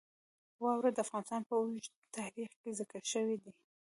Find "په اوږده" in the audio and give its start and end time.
1.49-1.99